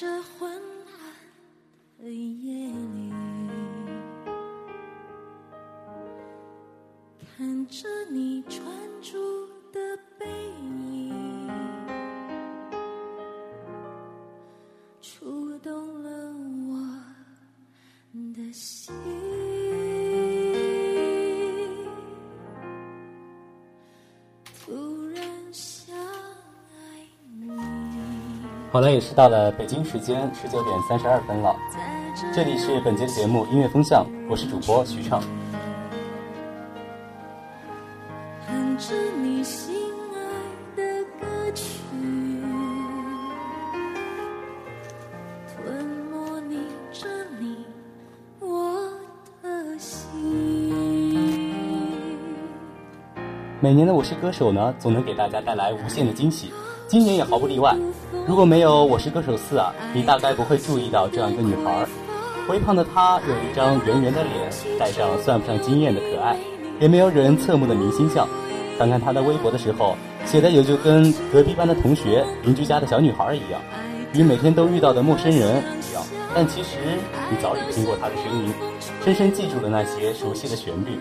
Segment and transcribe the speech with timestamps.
[0.00, 0.94] 这昏暗
[1.98, 3.12] 的夜里，
[7.36, 8.64] 看着你专
[9.02, 9.18] 注
[9.70, 9.78] 的
[10.18, 10.26] 背
[10.62, 11.12] 影，
[15.02, 16.10] 触动了
[16.70, 16.72] 我
[18.32, 18.94] 的心。
[28.72, 31.56] 好了，也是到了北京时间十九点三十二分了。
[32.14, 35.20] 在这里是本节节目音乐风向，我是主播徐畅。
[38.46, 39.74] 哼着你心
[40.14, 40.20] 爱
[40.76, 41.66] 的歌曲，
[45.48, 47.08] 吞没你着
[47.40, 47.66] 你
[48.38, 48.88] 我
[49.42, 50.16] 的心。
[53.60, 56.52] 每年的我是歌手呢，总能给大家带来无限的惊喜，
[56.90, 57.72] 今年也毫不例外。
[58.26, 61.88] 如果没有《我是歌手四》啊，你大概不会注意到这样一个女孩儿。
[62.48, 66.36] 微胖的她有一张圆圆的脸，带上算不上惊艳的可爱，
[66.80, 68.26] 也没有惹人侧目的明星相。
[68.76, 69.94] 翻看她的微博的时候，
[70.26, 73.60] 写的也就跟隔壁班的同学、邻居家的小女孩一样，
[74.12, 76.02] 与每天都遇到的陌生人一样。
[76.34, 76.76] 但其实
[77.30, 78.52] 你早已听过她的声音，
[79.04, 80.98] 深深记住了那些熟悉的旋律。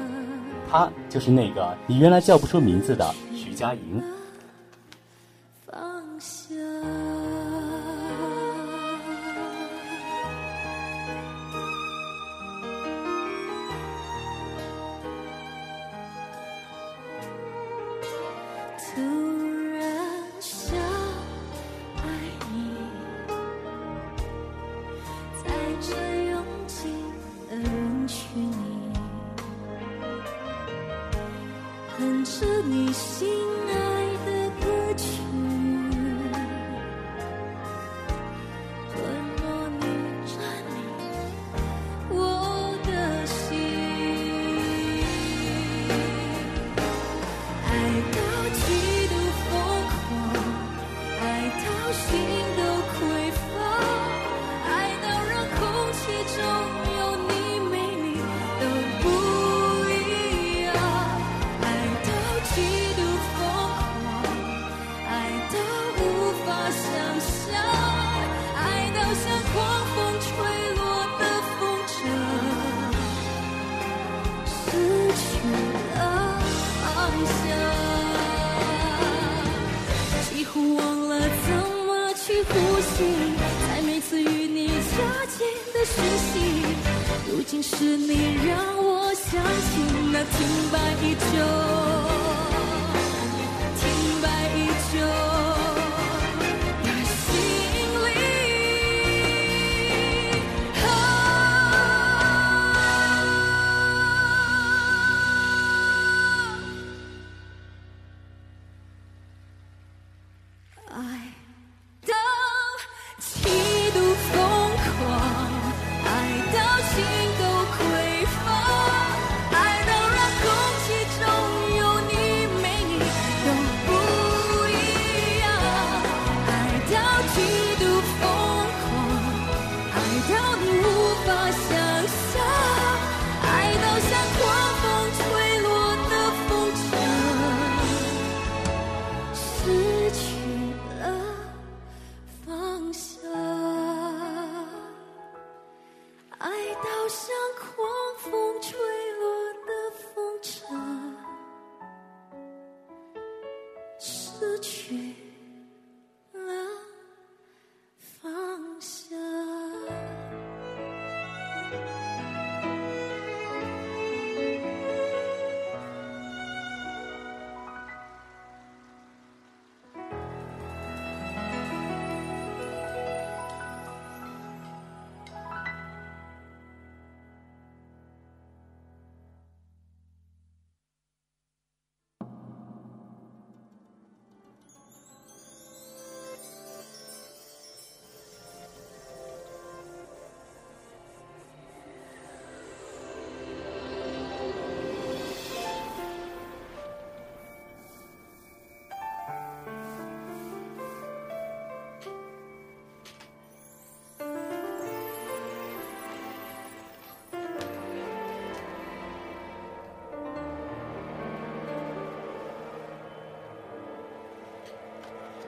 [0.70, 4.00] 她就是那个你原来叫不出名字的徐佳莹。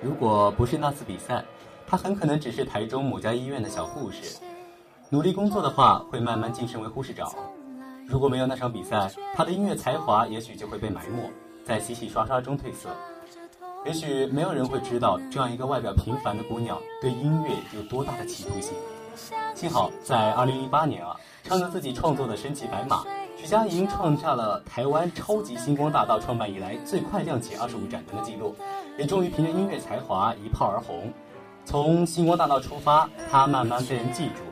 [0.02, 1.44] 如果不是那次比赛，
[1.86, 4.40] 她很可能只是台中某家医院的小护士，
[5.10, 7.32] 努力工作的话会慢慢晋升为护士长。
[8.08, 11.30] 如果没有那场比赛，她的音乐才华也许就会被埋没
[11.64, 12.90] 在洗洗刷刷中褪色。
[13.86, 18.74] 也许没有人会知道，这样一个外表平凡的姑娘对音乐有多大的企图心。
[19.54, 23.04] 幸好在2008年啊，唱着自己创作的《身骑白马》。
[23.38, 28.56] 徐佳莹创下了台湾超级星光大道创办以来最快亮起二十五盏灯的记录，
[28.98, 31.12] 也终于凭着音乐才华一炮而红。
[31.64, 34.44] 从星光大道出发，他慢慢被人记住，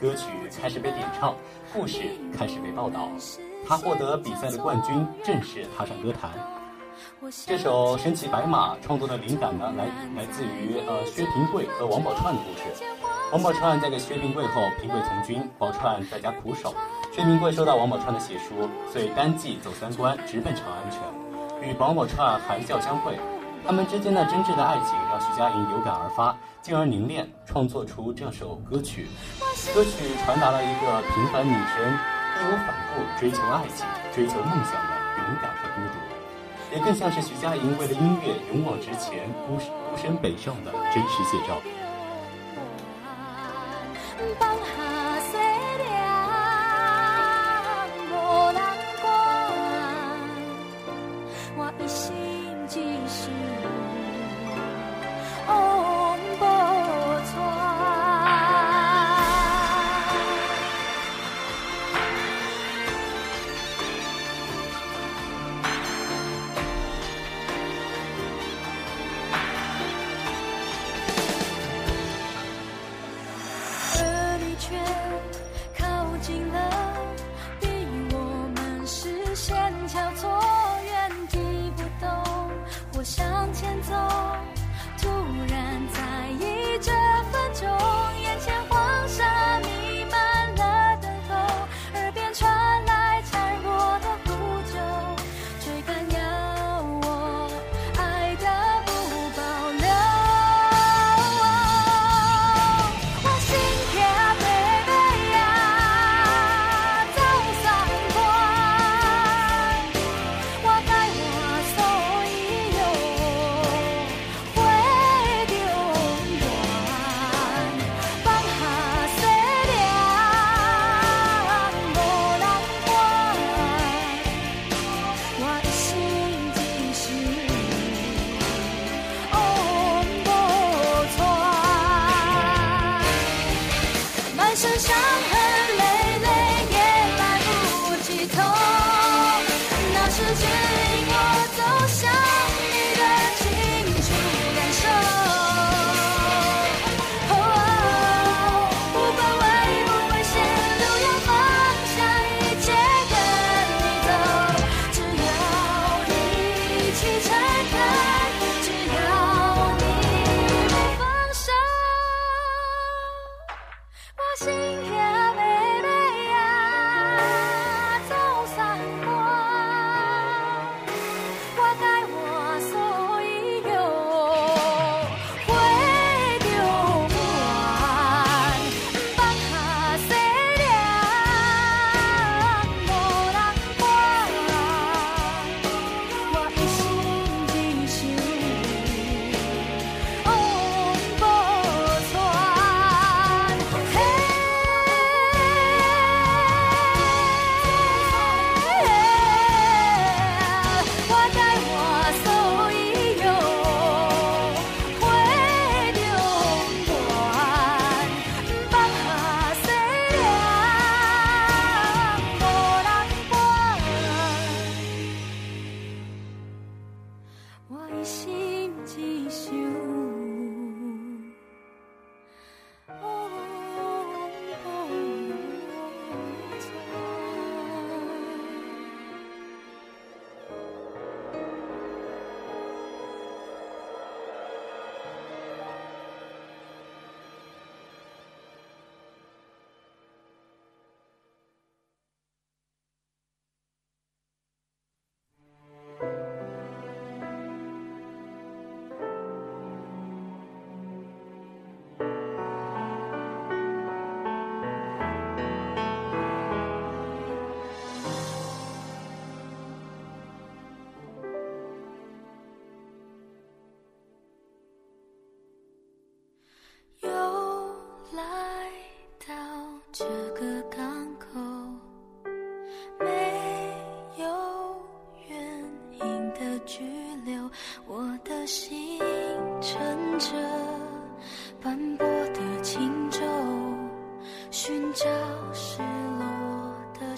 [0.00, 0.26] 歌曲
[0.60, 1.34] 开始被点唱，
[1.72, 2.02] 故事
[2.36, 3.08] 开始被报道。
[3.66, 6.30] 他获得比赛的冠军，正式踏上歌坛。
[7.46, 9.86] 这首《身骑白马》创作的灵感呢，来
[10.16, 12.84] 来自于呃薛平贵和王宝钏的故事。
[13.32, 16.74] 王宝钏嫁给薛平贵后，平贵从军，宝钏在家苦守。
[17.12, 21.00] 薛平贵收到王宝钏的写书，遂单骑走三关，直奔长安城，
[21.62, 23.18] 与王宝钏含笑相会。
[23.66, 29.08] 他们之间的真挚的爱情让徐佳莹有感而发，进而凝练创作出这首歌曲。
[29.74, 29.90] 歌曲
[30.24, 41.60] 传达了一个平凡女生义无反顾追求爱情、追求梦想的勇敢和孤独，也更像是徐佳莹为了音乐勇往直前、孤孤身北上的真实写照。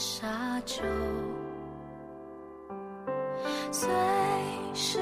[0.01, 0.83] 沙丘
[3.71, 3.87] 随
[4.73, 4.99] 时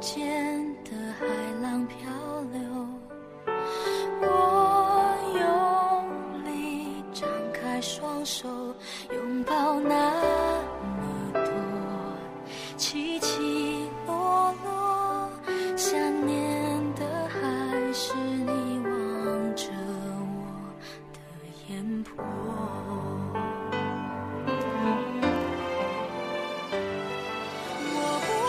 [0.00, 0.39] 间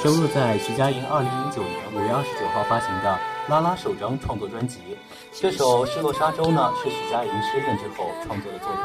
[0.01, 3.19] 收录在徐佳莹二零零九年五月二十九号发行的
[3.51, 4.97] 《拉拉》首张创作专辑。
[5.31, 8.81] 这首《失落沙洲》呢，是徐佳莹失恋之后创作的作品，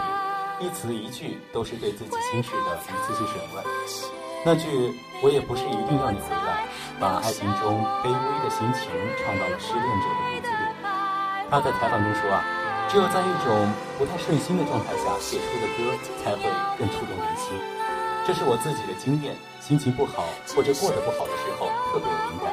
[0.61, 3.65] 一词一句都是对自己心事的一次次审问。
[4.45, 4.93] 那句
[5.25, 6.69] “我也不是一定要你回来”，
[7.01, 10.65] 把爱情中卑微的心情唱到了失恋者的骨子里。
[11.49, 12.45] 他在采访中说啊，
[12.93, 16.45] 只有在一种不太顺心的状态下写出的歌，才会
[16.77, 17.57] 更触动人心。
[18.27, 22.53] 这是我自己的经验，心情不好或者过得不好的时候，特别有灵感。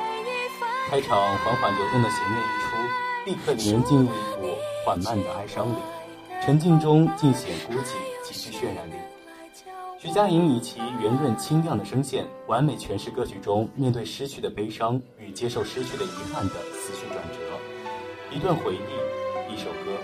[0.88, 2.78] 开场缓缓流动的弦乐一出，
[3.26, 5.78] 立刻令人进入一股缓慢的哀伤里，
[6.46, 8.94] 沉静中尽显孤寂，极具渲染力。
[9.98, 17.40] 徐佳莹以其圆润清亮的声线，完美诠释歌曲中面对失去的悲伤与接受失去的遗憾的思绪转折。
[18.30, 19.98] 一段回忆，一首歌，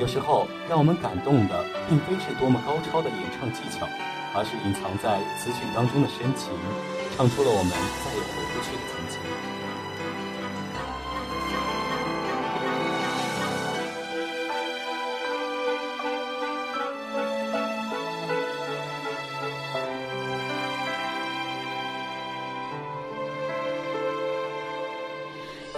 [0.00, 3.86] 有时候让我们感动的，并非是多么高超的演唱技巧。
[4.34, 6.48] 而是隐藏在词曲当中的深情，
[7.16, 7.70] 唱出了我们
[8.02, 9.20] 再也回不去的曾经。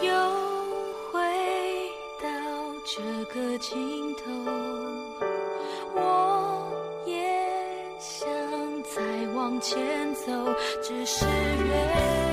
[0.03, 0.09] 又
[1.11, 1.13] 回
[2.21, 2.27] 到
[2.85, 2.93] 这
[3.33, 4.23] 个尽头，
[5.95, 6.01] 我
[9.45, 10.33] 往前走，
[10.83, 12.24] 只是越。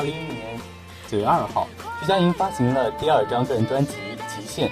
[0.00, 0.58] 二零一一年
[1.08, 1.68] 九月二号，
[2.00, 3.92] 徐佳莹发行了第二张个人专辑
[4.34, 4.66] 《极限》。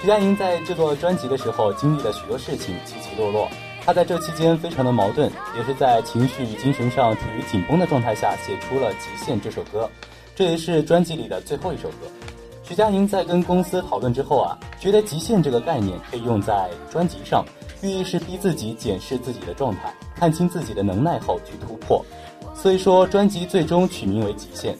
[0.00, 3.48] 徐佳莹在制作专辑的时候，经历了许多事情，起起落落。
[3.86, 9.88] 她在这期间非常的矛盾，也是在情绪与精神上处于紧绷的状态下，写出了《极限》这首歌。
[10.34, 12.08] 这也是专辑里的最后一首歌。
[12.64, 17.44] 徐佳莹在跟公司讨论之后啊，觉得“极限”这个概念可以用在专辑上，
[17.82, 22.04] 寓意是逼自己检视自己的状态，看清自己的能耐后去突破。
[22.62, 24.72] 所以说，专辑最终取名为《极限》。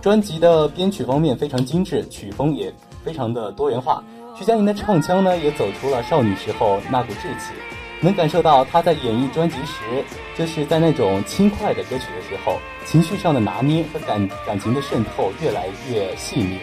[0.00, 2.72] 专辑的编曲方面非常精致，曲风也
[3.04, 4.02] 非常的多元化。
[4.34, 7.52] 徐佳莹的唱腔呢，也走出了少女时候那股稚气，
[8.00, 10.02] 能感受到她在演绎专辑时，
[10.38, 16.60] 就是在那种轻快的歌曲的时候，情绪上的拿捏和感感情的渗透越来越细腻。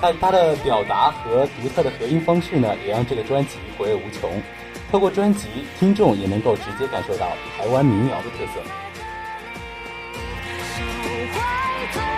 [0.00, 4.30] 但她的表达和独特的合音方式呢，也让这个专辑回味无穷。
[4.90, 7.26] 透过专辑，听众也能够直接感受到
[7.58, 8.85] 台湾民谣的特色。
[11.92, 12.16] 久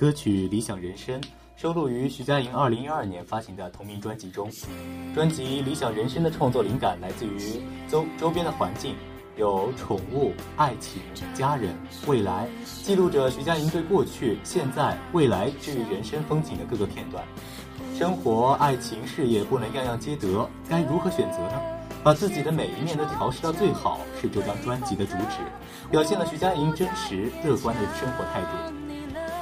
[0.00, 1.20] 歌曲《理想人生》
[1.56, 4.50] 收录于徐佳莹2012年发行的同名专辑中。
[5.14, 8.96] 专辑《理想人生》的创作灵感来自于周周边的环境，
[9.36, 11.02] 有宠物、爱情、
[11.34, 12.48] 家人、未来，
[12.82, 17.22] 记录着徐佳莹对过去、现在、未来治愈人生风景的各个片段。
[17.94, 21.60] 生活、爱情、事业不能样样皆得，该如何选择呢？
[22.02, 25.44] 把自己的每一面都调试到最好，是这张专辑的主旨，
[25.90, 28.79] 表现了徐佳莹真实乐观的生活态度。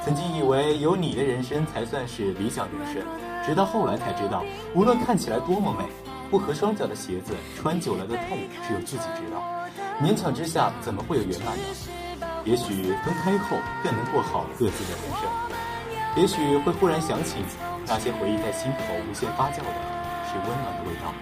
[0.05, 3.03] 曾经以为有你的人生才算是理想人生，
[3.45, 5.85] 直到后来才知道，无论看起来多么美，
[6.31, 9.43] 不合双脚的鞋子穿久了的痛，只有自己知道。
[10.01, 11.63] 勉强之下，怎么会有圆满呢？
[12.45, 15.29] 也许分开后更能过好各自的人生。
[16.15, 17.35] 也许会忽然想起，
[17.85, 19.77] 那些回忆在心头无限发酵的，
[20.25, 21.13] 是温暖的味道。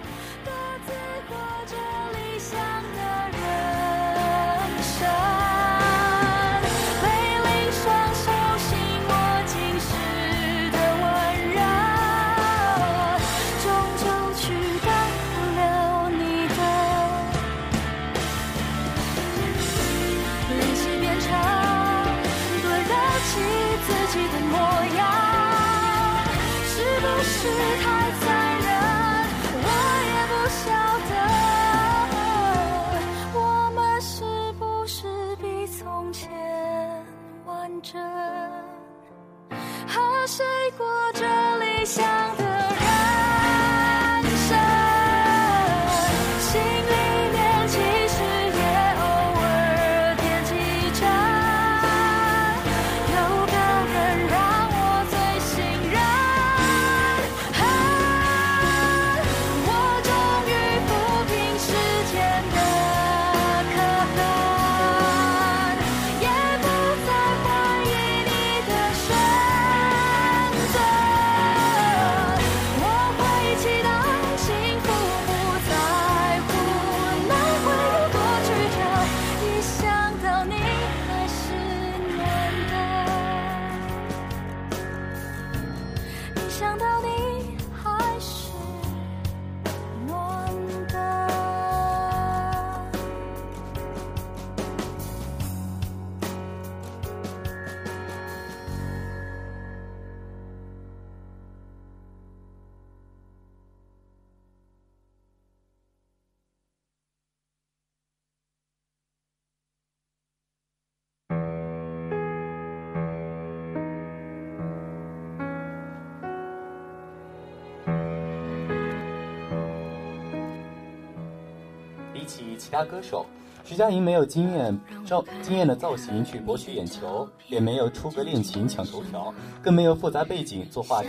[122.84, 123.26] 歌手，
[123.64, 131.08] 徐佳莹没有惊艳造惊艳的造型去博取眼球，也没有出格恋情抢头条，更没有复杂背景做话题，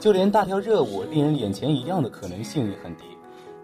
[0.00, 3.04] 就连大跳热舞令人眼前一亮的可能性也很低。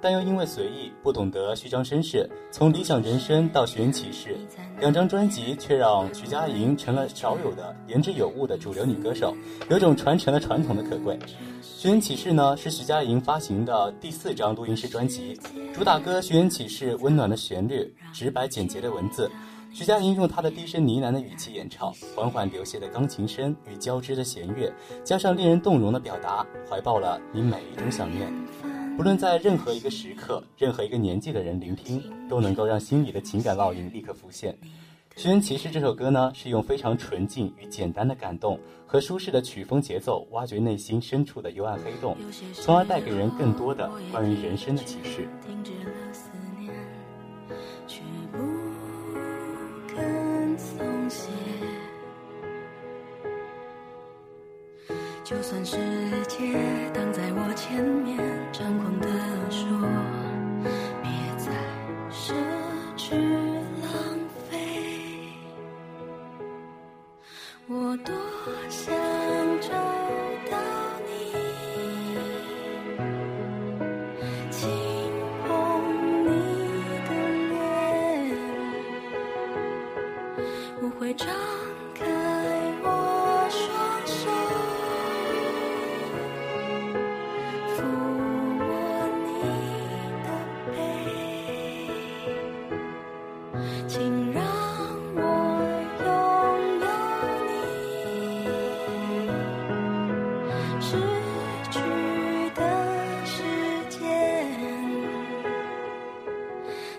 [0.01, 4.37] 但又因为随意，不懂得虚张声势，从理想人生到寻人启事，
[4.81, 9.37] 两张专辑却让徐佳莹成了少有的言之有物的主流女歌手，
[9.69, 11.17] 有种传承了传统的可贵。
[11.63, 15.39] 《寻人启事》呢是徐佳莹发行的第四张录音室专辑，
[15.75, 19.29] 主打歌《寻人启事》温暖的旋律，直白简洁的文字，
[19.73, 28.33] 徐佳莹用她的低声呢喃的语气演唱，缓缓流泻的钢琴声与交织的弦乐，加上令人动容的表达，怀抱了你每一种想念。
[28.99, 34.53] 不论在任何一个时刻，任何一个年纪的人聆听，都能够让心里的情感烙印立刻浮现。
[35.15, 38.59] 《寻人启事》这首歌呢，是用非常纯净与简单的感动
[38.89, 42.17] 和舒适的曲风节奏，挖掘内心深处的幽暗黑洞，
[42.53, 45.29] 从而带给人更多的关于人生的启示。
[55.29, 55.77] 就算世
[56.27, 56.55] 界
[56.95, 58.17] 挡在我前面，
[58.51, 59.07] 张狂地
[59.51, 59.69] 说，
[61.03, 61.53] 别再
[62.11, 62.33] 奢
[62.97, 63.15] 侈
[63.83, 63.87] 浪
[64.49, 64.57] 费。
[67.67, 68.15] 我多
[68.71, 68.97] 想
[69.61, 69.69] 找
[70.51, 70.57] 到
[71.05, 71.13] 你。
[74.51, 74.67] 轻
[75.47, 75.47] 碰
[76.25, 76.27] 你
[77.05, 77.11] 的
[77.51, 77.53] 脸，
[80.81, 81.29] 我会张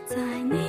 [0.10, 0.69] 在你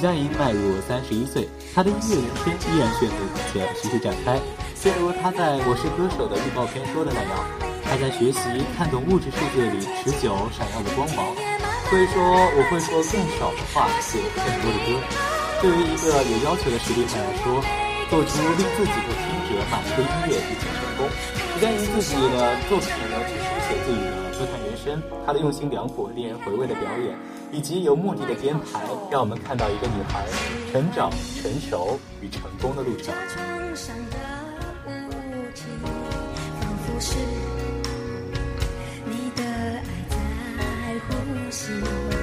[0.00, 3.20] 徐佳莹迈入三十一岁，她的音乐人生依然炫目
[3.52, 4.40] 且持续展开。
[4.80, 7.36] 正如她在《我是歌手》的预告片说的那样，
[7.84, 8.40] 她在学习
[8.72, 11.36] 看懂物质世界里持久闪耀的光芒。
[11.92, 14.96] 所以说，我会说更少的话，写更多的歌。
[15.60, 17.60] 对于一个有要求的实力派来说，
[18.08, 21.04] 做出令自己和听者满意的音乐已经成功。
[21.52, 27.14] 徐佳莹自己的作品呢，只书写自己的歌坛人生，她的用心良苦、令人回味的表演，
[27.52, 30.24] 以及有目的的编排，让我们看到一个女孩
[30.72, 31.10] 成长、
[31.42, 33.14] 成熟与成功的路程。
[39.04, 40.16] 你的爱在
[41.10, 42.19] 呼吸。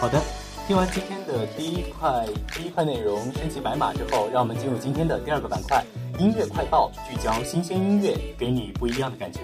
[0.00, 0.22] 好的，
[0.68, 2.24] 听完今天的第一块
[2.54, 5.84] 第一块内容身骑白马之后，让我们进入今天的第二个板块——
[6.20, 9.40] 音乐快报，聚焦新鲜音乐，给你不一样的感觉。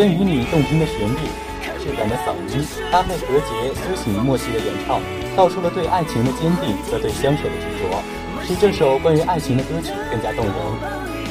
[0.00, 1.28] 愿与你》动听的旋律、
[1.78, 4.98] 质感的嗓音，搭配何洁、苏醒默契的演唱，
[5.36, 8.00] 道出了对爱情的坚定和对相守的执着，
[8.42, 10.54] 使这首关于爱情的歌曲更加动人。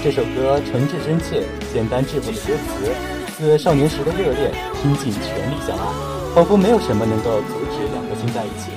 [0.03, 1.41] 这首歌诚挚真切，
[1.73, 2.93] 简单质朴的歌词，
[3.35, 4.53] 似少年时的热恋，
[4.83, 5.89] 拼尽全力相爱，
[6.35, 8.69] 仿佛没有什么能够阻止两颗心在一起，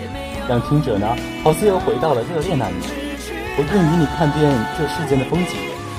[0.48, 1.14] 让听者呢
[1.44, 2.80] 好似又回到了热恋那年。
[3.58, 5.52] 我愿与你看遍这世间的风景，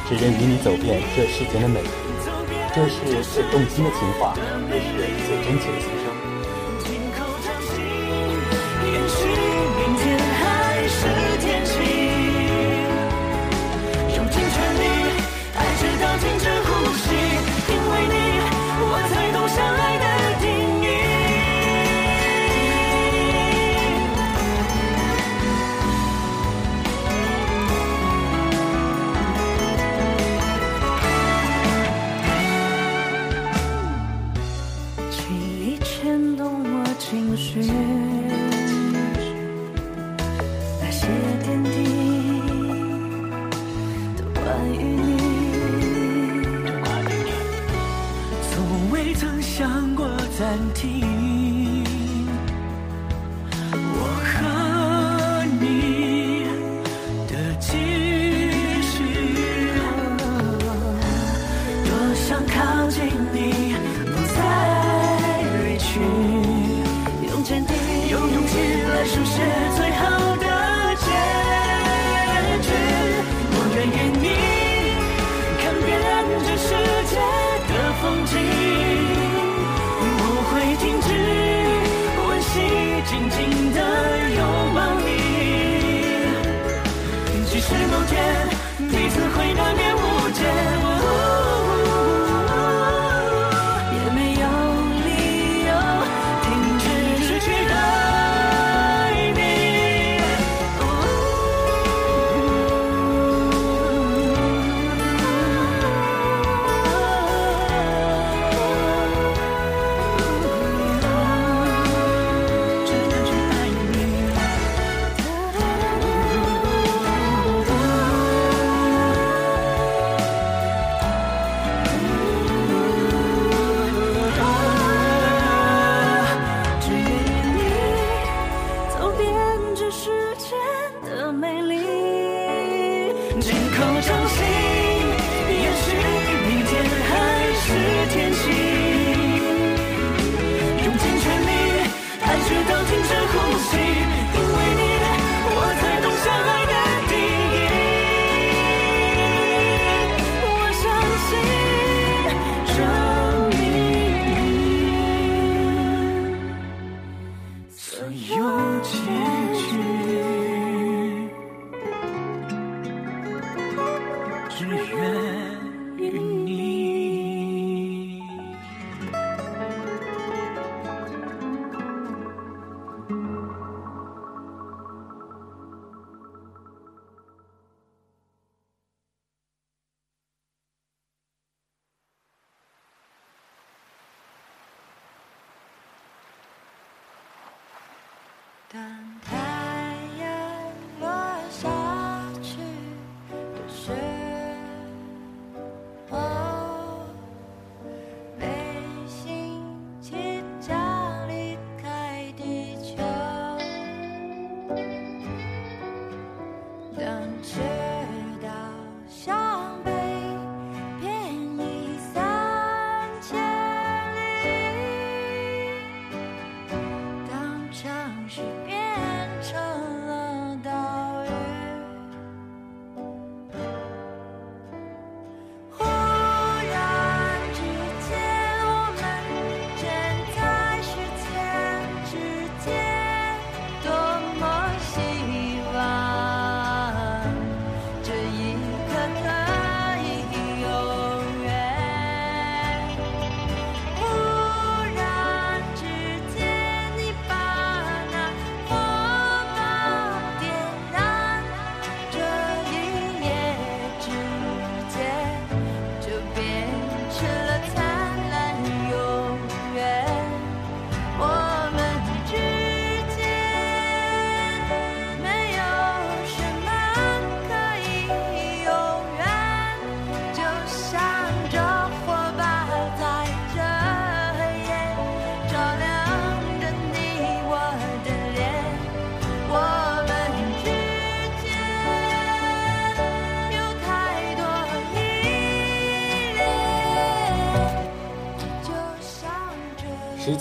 [0.10, 1.80] 只愿与你走遍这世间的美。
[2.76, 4.34] 这是最动听的情话，
[4.68, 6.03] 也是最真切的心。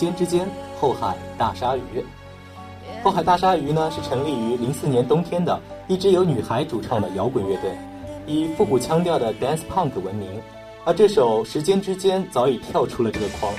[0.03, 0.49] 间之间，
[0.81, 2.05] 后海大鲨鱼。
[3.05, 7.71] 后海大鲨鱼呢是成立于零四年冬天的一支由女孩主唱的摇滚乐队，
[8.27, 10.29] 以复古腔调的 dance punk 闻名。
[10.85, 13.55] 而这首《时间之间》早已跳出了这个框，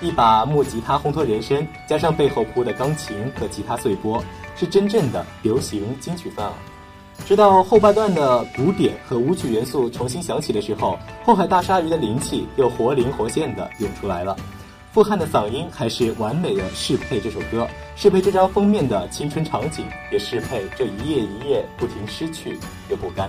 [0.00, 4.24] 一把木吉他烘托人声，加上背后铺的钢琴和吉他碎波，
[4.56, 6.52] 是真正的流行金曲范儿。
[7.26, 14.34] 直到后半段的鼓点和舞曲元素重新响起的时候，后海大鲨鱼的灵气又活灵活现的涌出来了。
[14.94, 17.66] 傅汉的嗓音还是完美的适配这首歌，
[17.96, 22.56] 适配这张封面的青春场景，也适配这一页一页不停失去
[22.88, 23.28] 又不甘。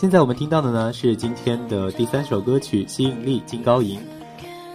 [0.00, 3.98] 现在我们听到的呢是今天的第三首歌曲《吸引力金高银》。《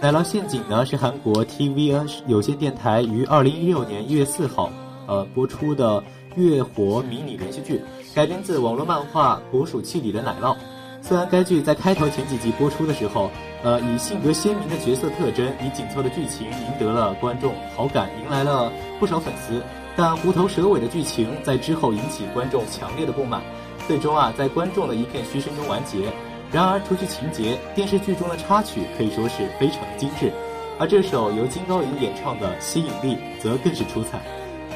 [0.00, 4.70] 奶酪陷阱》呢是韩国 TVN 有线电台于二零一六年一月四号
[5.08, 6.00] 呃播出的
[6.36, 7.82] 月活迷你连续剧，
[8.14, 10.56] 改编自网络漫画《捕鼠器》里的奶酪。
[11.02, 13.28] 虽然该剧在开头前几集播出的时候，
[13.64, 18.70] 呃，以性格鲜明的角色特征，以紧凑的剧情赢得了观众好感，迎来了
[19.00, 19.60] 不少粉丝。
[19.96, 23.42] 但虎头蛇尾的剧情在之后引起观众强烈的不满，
[23.86, 26.12] 最终啊，在观众的一片嘘声中完结。
[26.52, 30.32] 然而，除去情节，电视剧中的插曲可以说是非常精致，
[30.78, 34.20] 而这首由金高银演唱的《吸引力》则更是出彩。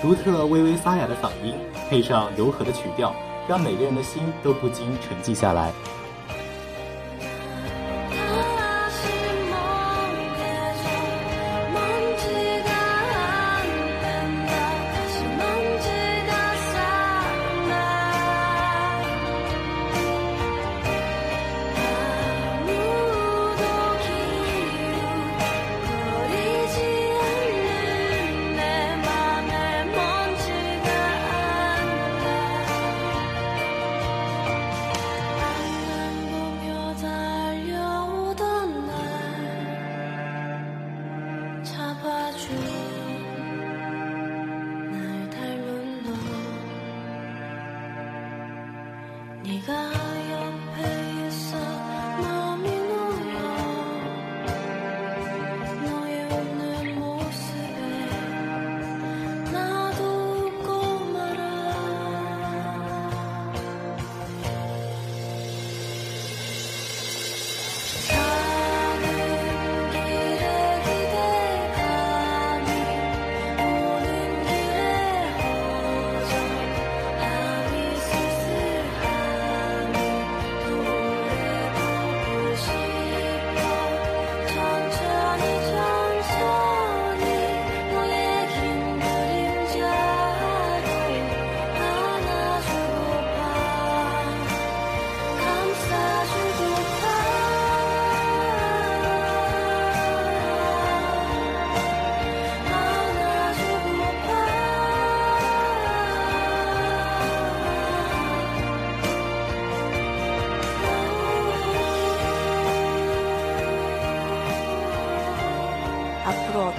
[0.02, 1.54] 独特微微沙哑的嗓音，
[1.88, 3.14] 配上柔和的曲调，
[3.46, 5.72] 让每个人的心都不禁沉寂下来。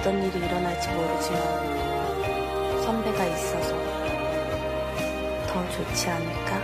[0.02, 1.40] 어떤 일이 일어날지 모르지만
[2.82, 3.72] 선배가 있어서
[5.46, 6.61] 더 좋지 않을까?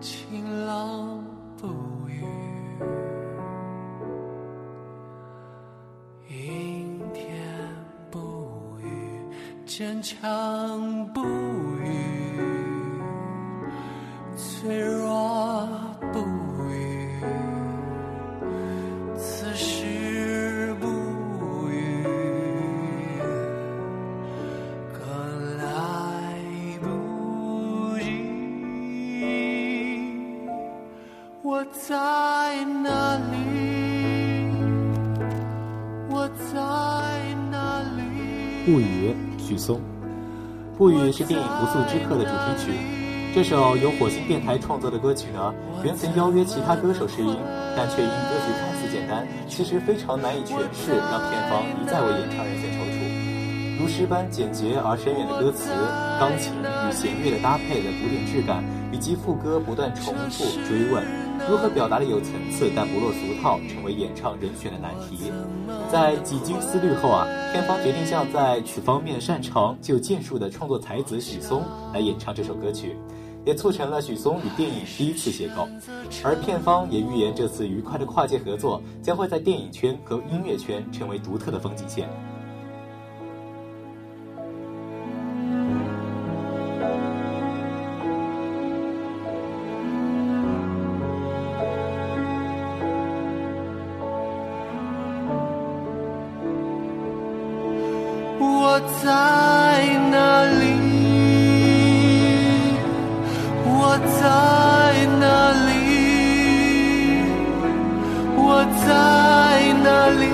[0.00, 1.24] 晴朗
[1.56, 1.66] 不
[2.08, 2.22] 语，
[6.28, 7.34] 阴天
[8.10, 8.88] 不语，
[9.64, 11.22] 坚强不
[11.82, 11.86] 语。
[14.36, 15.05] 脆弱。
[38.66, 39.80] 不语，许嵩。
[40.76, 42.72] 不语是电影《不速之客》的主题曲。
[43.32, 45.54] 这首由火星电台创作的歌曲呢，
[45.84, 47.36] 原曾邀约其他歌手试音，
[47.76, 53.78] 但却因歌曲看似简单，其实非常难以诠释，让片方一再为演唱人选踌躇。
[53.78, 55.70] 如诗般简洁而深远的歌词，
[56.18, 61.06] 钢琴与弦乐的搭配的古典质感，以及副歌不断重复追问，
[61.48, 65.30] 如何表达的有层次但不落俗套，成为演唱人选的难题。
[65.90, 71.62] 在几经思虑后啊，片方决定向在曲方面擅长、具有建树的创作才子许嵩
[71.94, 72.96] 来演唱这首歌曲，
[73.44, 75.68] 也促成了许嵩与电影第一次邂逅。
[76.24, 82.08] 而片方也预言，这次愉快的跨界合作将会在电影圈和音乐圈成为独特的风景线。
[108.86, 108.88] 在
[109.84, 109.88] 哪
[110.20, 110.24] 里？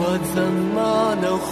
[0.00, 0.02] 我
[0.34, 0.36] 怎
[0.74, 0.76] 么
[1.20, 1.48] 能回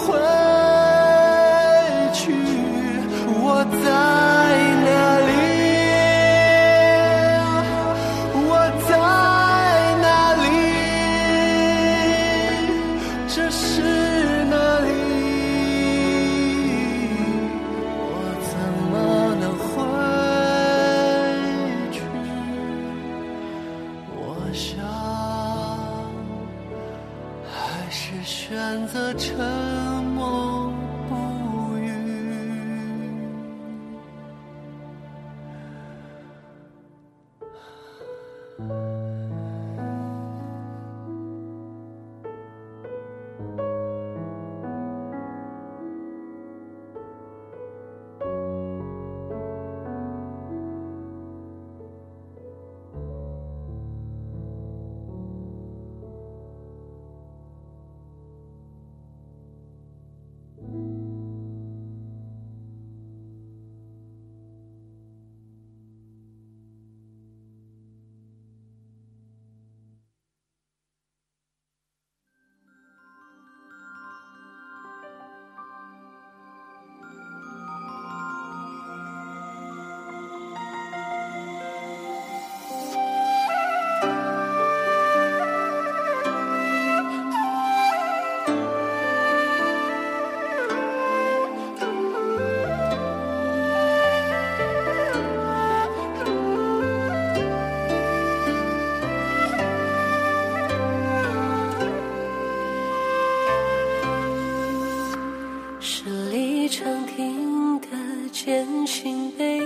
[108.47, 109.61] 的艰辛碑，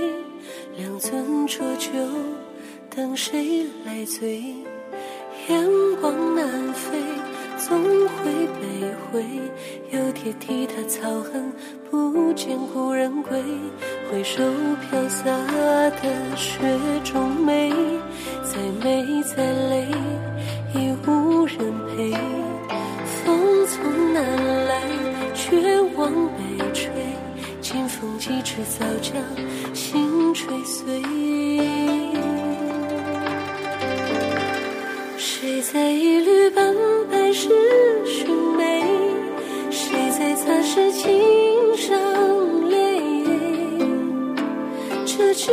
[0.78, 1.90] 两樽浊酒，
[2.88, 4.42] 等谁来醉？
[5.48, 5.68] 雁
[6.00, 6.98] 往南飞，
[7.58, 7.78] 总
[8.08, 9.22] 会北回。
[9.90, 11.52] 有铁蹄踏草痕，
[11.90, 13.42] 不见故人归。
[14.10, 14.42] 回首
[14.88, 16.58] 飘洒的雪
[17.04, 17.70] 中梅，
[18.42, 19.86] 再美再累，
[20.74, 22.12] 已无人陪。
[23.06, 24.24] 风从南
[24.64, 24.80] 来，
[25.34, 26.39] 却往北，
[28.20, 29.14] 几尺早将
[29.74, 31.02] 心吹碎。
[35.16, 36.76] 谁在一缕斑
[37.10, 37.48] 白时
[38.04, 38.84] 寻梅？
[39.70, 41.98] 谁在擦拭琴上
[42.68, 43.00] 泪？
[45.06, 45.50] 这支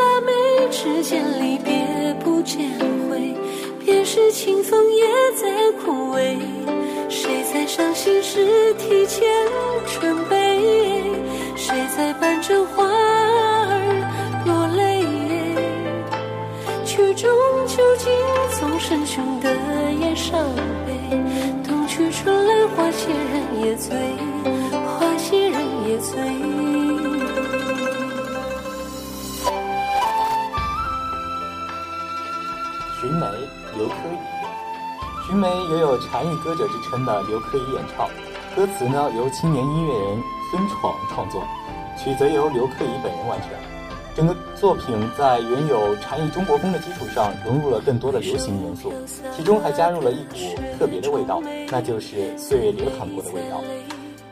[0.00, 0.32] 腊梅
[0.72, 2.68] 之间离别不见
[3.08, 3.32] 回，
[3.78, 5.06] 便是清风也
[5.36, 6.36] 在枯萎。
[7.08, 9.24] 谁在伤心时提前
[10.00, 10.47] 准备？
[11.68, 15.04] 谁在伴着花儿落泪？
[16.86, 17.30] 曲终
[17.66, 18.10] 究竟
[18.58, 19.54] 总深雄的
[20.00, 20.40] 也伤
[20.86, 21.10] 悲，
[21.62, 23.94] 冬去春来花谢人也醉，
[24.98, 26.18] 花谢人也醉。
[32.98, 33.26] 寻梅，
[33.76, 35.26] 刘珂仪。
[35.26, 38.08] 寻梅也有禅意歌者之称的刘珂仪演唱，
[38.56, 41.42] 歌词呢由青年音乐人孙闯创作，
[41.98, 43.50] 曲则由刘克怡本人完成。
[44.14, 48.92] 整个作品在原有禅意中国风的基础上，融入了更多的流行元素，
[49.36, 51.40] 其中还加入了一股特别的味道，
[51.70, 53.62] 那就是岁月流淌过的味道。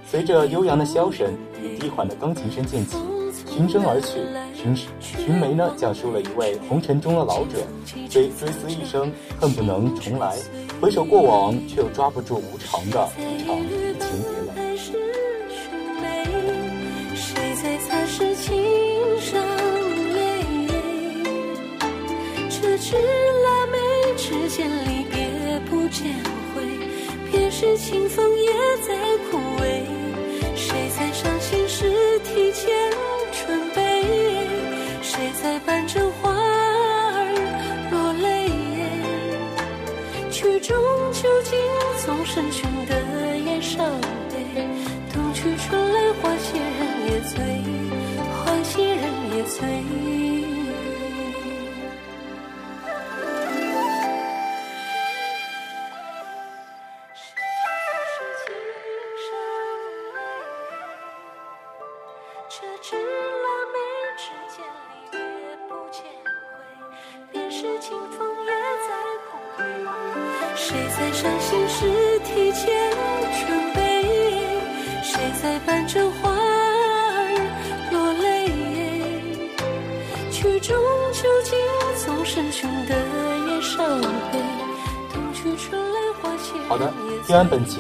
[0.08, 2.96] 随着悠扬的箫声与低缓的钢琴声渐起，
[3.48, 4.18] 循声而去。
[4.54, 7.58] 寻寻梅呢，讲述了一位红尘中的老者，
[8.10, 10.34] 追追思一生，恨不能重来，
[10.80, 13.56] 回首过往，却又抓不住无常的一场
[14.00, 15.25] 情别了。
[18.07, 18.54] 是情
[19.20, 19.42] 伤
[20.14, 20.22] 泪？
[22.48, 23.76] 这支腊梅
[24.16, 26.14] 只见离别不见
[26.54, 26.62] 回，
[27.30, 28.52] 便是清风也
[28.86, 28.94] 在
[29.28, 29.82] 枯萎。
[30.54, 31.90] 谁在伤心时
[32.20, 32.72] 提前
[33.32, 34.02] 准备？
[35.02, 37.34] 谁在伴着花儿
[37.90, 38.48] 落泪？
[40.30, 40.76] 曲中
[41.12, 41.59] 究竟
[42.04, 43.84] 总深寻的也伤
[44.30, 44.64] 悲。
[45.12, 46.86] 冬去春来花谢人，
[49.59, 50.15] 人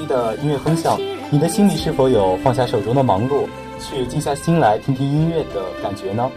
[0.06, 0.98] 的音乐风向，
[1.30, 3.46] 你的心里是否有放下手中的忙碌，
[3.80, 6.30] 去静下心来听听音乐的感觉呢？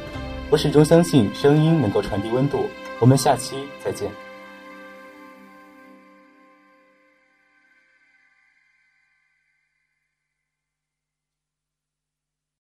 [0.50, 2.66] 我始终相信声音能够传递温度。
[3.00, 4.10] 我们下期再见。